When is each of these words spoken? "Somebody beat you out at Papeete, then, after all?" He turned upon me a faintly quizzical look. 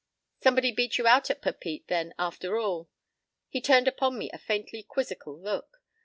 "Somebody 0.39 0.71
beat 0.71 0.97
you 0.97 1.05
out 1.05 1.29
at 1.29 1.43
Papeete, 1.43 1.85
then, 1.87 2.15
after 2.17 2.57
all?" 2.57 2.89
He 3.49 3.61
turned 3.61 3.87
upon 3.87 4.17
me 4.17 4.31
a 4.31 4.39
faintly 4.39 4.81
quizzical 4.81 5.39
look. 5.39 5.79